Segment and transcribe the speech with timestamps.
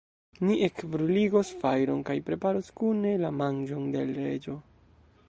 [0.47, 4.61] Ni ekbruligos fajron kaj preparos kune la manĝon de l' Reĝo.